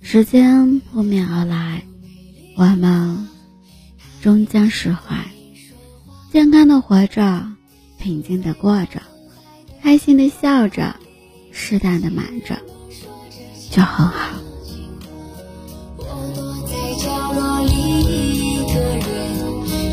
[0.00, 1.82] 时间扑面而来，
[2.56, 3.28] 我们
[4.22, 5.17] 终将释怀。
[6.58, 7.46] 健康的活着，
[8.00, 9.00] 平静的过着，
[9.80, 10.92] 开心的笑着，
[11.52, 12.56] 适当的瞒着，
[13.70, 14.30] 就很好。
[15.98, 16.02] 我
[16.34, 19.92] 躲在角落里，一个人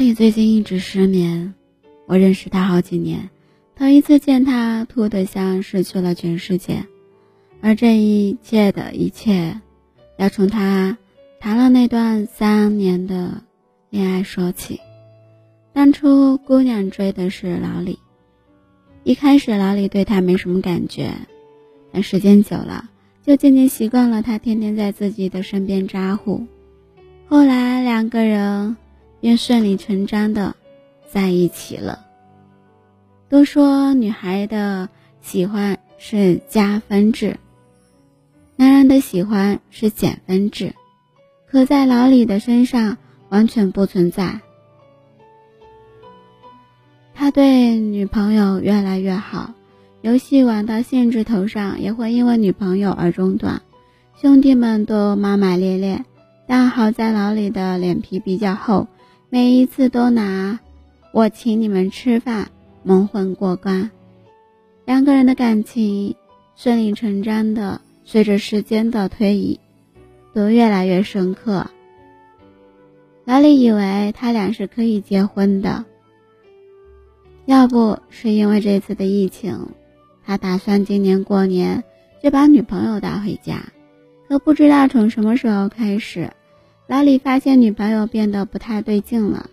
[0.00, 1.52] 老李最近一直失眠，
[2.06, 3.28] 我认识他好几年，
[3.76, 6.86] 头一次见他吐得像失去了全世界，
[7.60, 9.60] 而这一切的一切，
[10.16, 10.96] 要从他
[11.38, 13.42] 谈了那段三年的
[13.90, 14.80] 恋爱说起。
[15.74, 17.98] 当初姑娘追的是老李，
[19.04, 21.12] 一开始老李对她没什么感觉，
[21.92, 22.88] 但时间久了，
[23.22, 26.46] 就渐渐习惯了他天天在自己的身边咋呼。
[27.28, 28.78] 后来两个人。
[29.20, 30.54] 便顺理成章的
[31.08, 32.06] 在一起了。
[33.28, 34.88] 都说女孩的
[35.20, 37.38] 喜欢是加分制，
[38.56, 40.74] 男人的喜欢是减分制，
[41.48, 42.96] 可在老李的身上
[43.28, 44.40] 完全不存在。
[47.14, 49.52] 他对女朋友越来越好，
[50.00, 53.60] 游戏玩到兴致头上也会因为女朋友而中断，
[54.20, 56.04] 兄弟们都骂骂咧咧，
[56.48, 58.88] 但好在老李的脸皮比较厚。
[59.32, 60.58] 每一次都拿
[61.12, 62.50] 我请你们吃饭
[62.82, 63.92] 蒙混过关，
[64.84, 66.16] 两个人的感情
[66.56, 69.60] 顺理成章的随着时间的推移
[70.34, 71.64] 都越来越深刻。
[73.24, 75.84] 老李以为他俩是可以结婚的，
[77.46, 79.68] 要不是因为这次的疫情，
[80.26, 81.84] 他打算今年过年
[82.20, 83.62] 就把女朋友带回家，
[84.28, 86.28] 可不知道从什么时候开始。
[86.90, 89.48] 老李发现女朋友变得不太对劲了，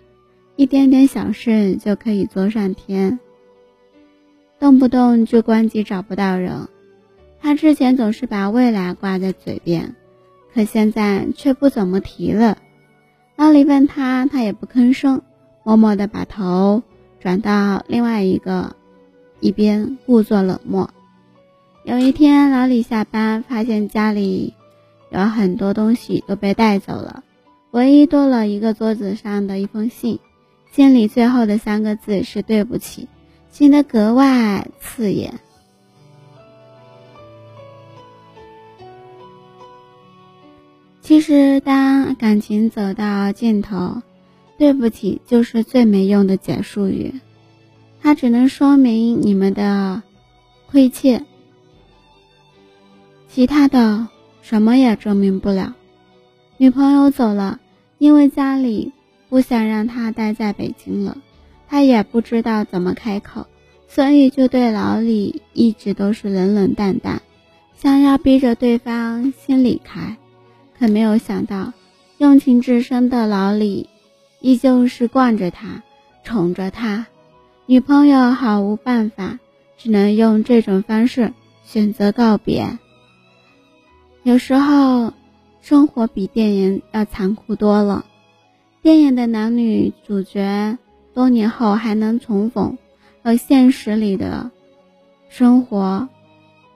[0.56, 3.20] 一点点小事就可以作上天，
[4.60, 6.68] 动不动就关机找不到人。
[7.40, 9.94] 他之前总是把未来挂在嘴边，
[10.52, 12.58] 可现在却不怎么提了。
[13.36, 15.22] 老李问他，他也不吭声，
[15.64, 16.82] 默默地把头
[17.20, 18.76] 转到另外一个
[19.42, 20.90] 一边，故作冷漠。
[21.84, 24.56] 有一天，老李下班发现家里
[25.12, 27.24] 有很多东西都被带走了。
[27.78, 30.18] 唯一多了一个桌子上的一封信，
[30.72, 33.08] 信里最后的三个字是“对不起”，
[33.54, 35.40] 显得格外刺眼。
[41.04, 44.02] 其实，当感情走到尽头
[44.58, 47.14] ，“对不起”就是最没用的结束语，
[48.02, 50.02] 它只能说明你们的
[50.66, 51.28] 亏欠，
[53.30, 54.08] 其他的
[54.42, 55.76] 什么也证明不了。
[56.58, 57.60] 女朋友走了，
[58.00, 58.94] 因为家里
[59.30, 61.18] 不想让他待在北京了，
[61.68, 63.48] 他也不知道怎么开口，
[63.88, 67.22] 所以就对老李一直都是冷冷淡淡，
[67.76, 70.16] 想要逼着对方先离开。
[70.78, 71.74] 可没有想到，
[72.20, 73.90] 用情至深的老李
[74.42, 75.82] 依旧是惯着他，
[76.24, 77.08] 宠着他，
[77.66, 79.40] 女朋友毫无办法，
[79.76, 81.34] 只能用这种方式
[81.64, 82.78] 选择告别。
[84.22, 85.14] 有时候。
[85.68, 88.06] 生活比电影要残酷多了。
[88.82, 90.78] 电影的男女主角
[91.14, 92.78] 多年后还能重逢，
[93.22, 94.50] 而现实里的
[95.28, 96.08] 生活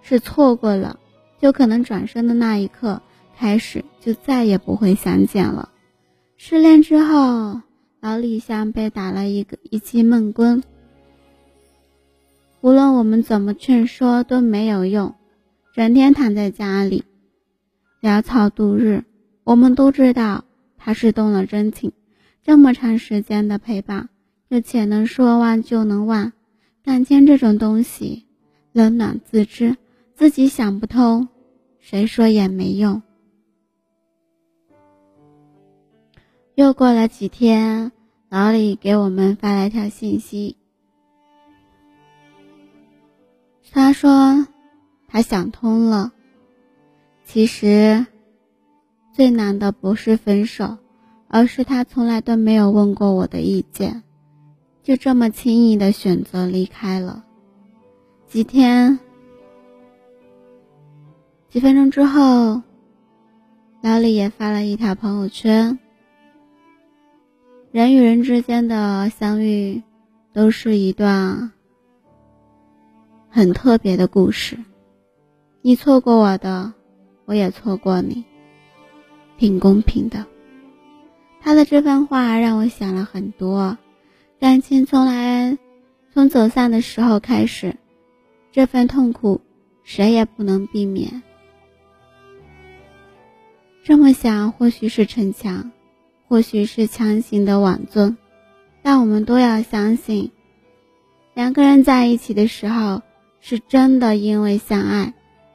[0.01, 0.99] 是错过了，
[1.39, 3.01] 就可能转身的那一刻
[3.37, 5.69] 开始就再也不会相见了。
[6.35, 7.61] 失恋之后，
[8.01, 10.61] 老李像被打了一个一记闷棍，
[12.59, 15.15] 无论我们怎么劝说都没有用，
[15.73, 17.05] 整天躺在家里。
[18.01, 19.03] 潦草度日，
[19.43, 20.43] 我们都知道
[20.75, 21.91] 他是动了真情。
[22.41, 24.09] 这么长时间的陪伴，
[24.47, 26.33] 又且能说忘就能忘，
[26.83, 28.25] 感情这种东西，
[28.71, 29.77] 冷暖自知，
[30.15, 31.29] 自己想不通，
[31.79, 33.03] 谁说也没用。
[36.55, 37.91] 又过了几天，
[38.29, 40.57] 老李给我们发来条信息，
[43.71, 44.47] 他说
[45.07, 46.11] 他想通了。
[47.33, 48.05] 其实，
[49.13, 50.77] 最难的不是分手，
[51.29, 54.03] 而是他从来都没有问过我的意见，
[54.83, 57.23] 就这么轻易的选择离开了。
[58.27, 58.99] 几天、
[61.47, 62.61] 几分钟之后，
[63.79, 65.79] 老李也发了一条朋友圈：
[67.71, 69.81] 人与人之间的相遇，
[70.33, 71.53] 都是一段
[73.29, 74.57] 很特别的故事。
[75.61, 76.73] 你错过我的。
[77.31, 78.25] 我也错过你，
[79.37, 80.25] 挺公平的。
[81.39, 83.77] 他的这番话让我想了很多。
[84.37, 85.57] 感情从来
[86.13, 87.77] 从走散的时候开始，
[88.51, 89.39] 这份痛苦
[89.81, 91.23] 谁也不能避免。
[93.81, 95.71] 这么想，或许是逞强，
[96.27, 98.17] 或许是强行的挽尊，
[98.81, 100.31] 但我们都要相信，
[101.33, 103.01] 两个人在一起的时候，
[103.39, 105.13] 是真的因为相爱。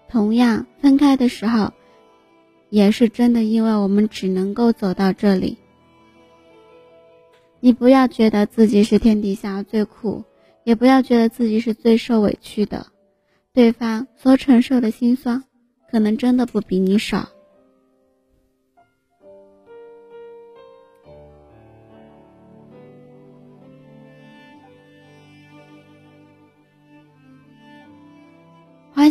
[0.08, 1.73] 同样，分开的时候，
[2.70, 5.58] 也是真的，因为我们只能够走到这里。
[7.61, 10.25] 你不要觉得自己是天底下最苦，
[10.64, 12.87] 也不要觉得自己是最受委屈的，
[13.53, 15.44] 对方所承受的心酸，
[15.91, 17.29] 可能真的不比你少。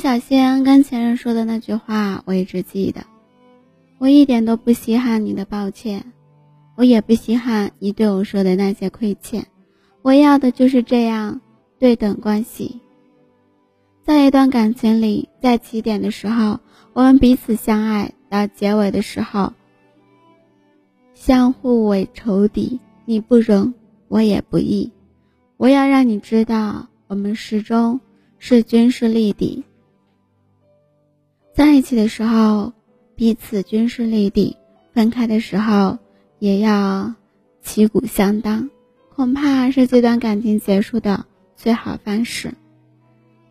[0.06, 3.02] 小仙跟前任说的那句话，我一直记得。
[3.98, 6.14] 我一点都不稀罕你的抱歉，
[6.76, 9.48] 我也不稀罕你对我说的那些亏欠。
[10.04, 11.42] 我要的就是这样
[11.80, 12.82] 对等关系。
[14.04, 16.60] 在一段感情里，在起点的时候，
[16.94, 19.54] 我们彼此相爱；到结尾的时候，
[21.16, 22.80] 相互为仇敌。
[23.06, 23.74] 你不仁，
[24.08, 24.92] 我也不义。
[25.58, 28.00] 我要让你知道，我们始终
[28.38, 29.64] 是军事立敌。
[31.56, 32.74] 在一起的时候，
[33.16, 34.58] 彼此军事立地；
[34.94, 35.98] 分开的时候，
[36.38, 37.16] 也要
[37.62, 38.70] 旗鼓相当。
[39.16, 41.26] 恐怕是这段感情结束的
[41.56, 42.54] 最好方式。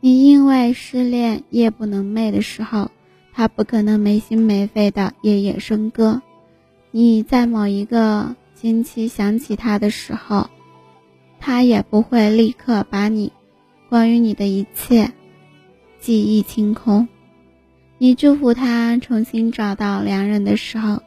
[0.00, 2.90] 你因为失恋夜不能寐的时候，
[3.32, 6.20] 他不可能没心没肺的夜夜笙歌；
[6.90, 10.50] 你在某一个星期想起他的时候，
[11.40, 13.32] 他也不会立刻把你
[13.88, 15.10] 关于你的一切
[15.98, 17.08] 记忆清空。
[17.98, 21.02] 你祝福他重新找到良人的时候，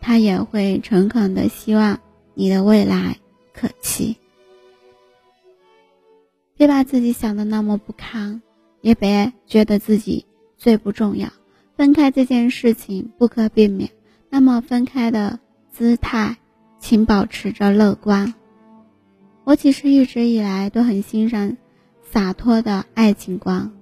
[0.00, 2.00] 他也会诚恳的希望
[2.34, 3.16] 你的未来
[3.54, 4.16] 可期。
[6.56, 8.42] 别把自己想的那么不堪，
[8.80, 11.28] 也别觉得自己最不重要。
[11.76, 13.90] 分开这件事情不可避免，
[14.28, 15.40] 那么分开的
[15.72, 16.36] 姿态，
[16.78, 18.34] 请保持着乐观。
[19.44, 21.56] 我其实一直以来都很欣赏
[22.02, 23.72] 洒脱的爱情观。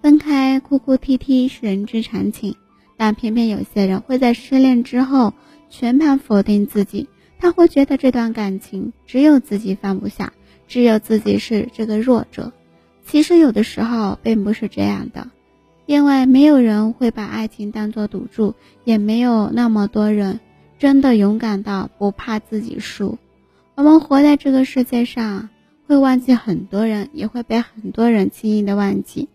[0.00, 2.54] 分开哭哭啼啼是人之常情，
[2.96, 5.34] 但偏偏有些人会在失恋之后
[5.68, 10.32] 全盘否定自己，他会觉得这段感情只有自己放不下，
[10.68, 12.52] 只有自己是这个弱者。
[13.04, 15.28] 其实有的时候并不是这样的，
[15.86, 20.38] 因为没有人会把爱情当做赌注，也没有那么多人
[20.78, 23.18] 真的勇敢到不怕自己输。
[23.74, 25.48] 我们活在这个世界上，
[25.86, 29.28] 会忘记很多人，也会被很多人轻易的忘记。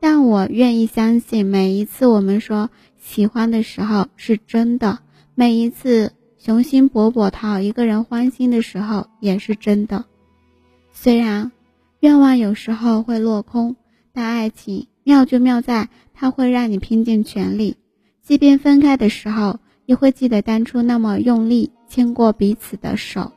[0.00, 4.98] 但我愿意相信，每一次我们说喜欢的时候是真的；
[5.34, 10.06] 每一次雄心勃勃讨一个人欢心的时候，也是真的。
[10.90, 11.52] 虽然
[12.00, 13.76] 愿望有时候会落空，
[14.12, 17.76] 但爱情妙就妙在它会让你拼尽全力，
[18.22, 23.32] 即便分开的时候，也会记得当初那么用力牵过彼此的手，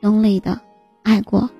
[0.00, 0.60] 用力的
[1.02, 1.50] 爱过。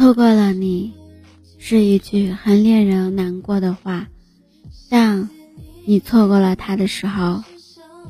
[0.00, 0.94] 错过了你，
[1.58, 4.08] 是一句很令人难过的话。
[4.88, 5.28] 但
[5.84, 7.44] 你错过了他的时候，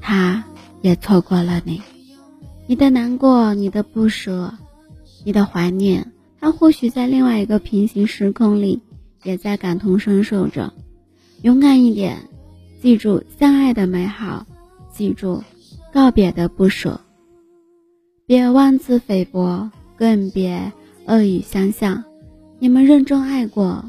[0.00, 0.44] 他
[0.82, 1.82] 也错过了你。
[2.68, 4.54] 你的难过，你的不舍，
[5.24, 8.80] 你的怀念，他或许在另外一个平行时空里，
[9.24, 10.72] 也在感同身受着。
[11.42, 12.18] 勇敢一点，
[12.80, 14.46] 记住相爱的美好，
[14.92, 15.42] 记住
[15.92, 17.00] 告别的不舍，
[18.26, 20.72] 别妄自菲薄，更别。
[21.06, 22.04] 恶语相向，
[22.58, 23.84] 你们认真爱过，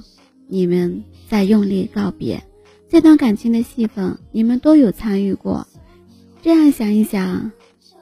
[0.47, 2.41] 你们在用力告别，
[2.89, 5.67] 这段感情的戏份你们都有参与过，
[6.41, 7.51] 这样想一想，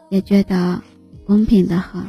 [0.09, 0.81] 也觉得
[1.25, 2.01] 公平的很。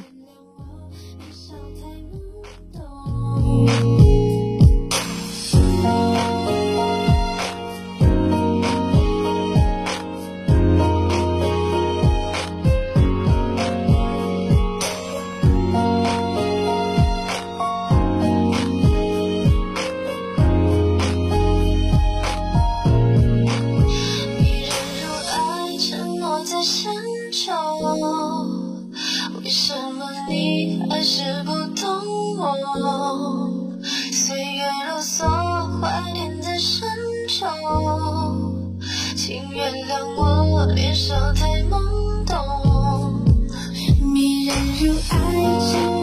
[39.91, 43.21] 当我年少太懵懂，
[44.01, 46.00] 迷人如爱情。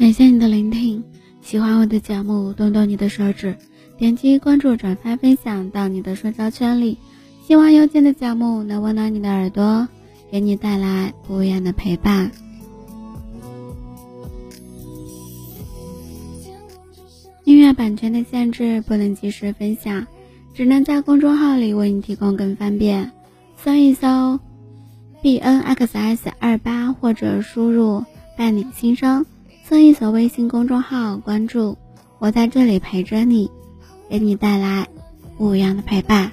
[0.00, 1.04] 感谢你的聆听，
[1.42, 3.54] 喜欢我的节目，动动你的手指，
[3.98, 6.96] 点击关注、转发、分享到你的社交圈里。
[7.46, 9.86] 希望有劲的节目能温暖你的耳朵，
[10.30, 12.30] 给你带来不一样的陪伴。
[17.44, 20.06] 音乐版权的限制，不能及时分享，
[20.54, 23.12] 只能在公众号里为你提供更方便。
[23.62, 24.40] 搜一搜
[25.20, 28.02] b n x s 二八，或者输入
[28.38, 29.26] 伴你心声，
[29.70, 31.78] 搜一搜微信公众号关注，
[32.18, 33.48] 我在这里陪着你，
[34.08, 34.88] 给你带来
[35.38, 36.32] 不一样的陪伴。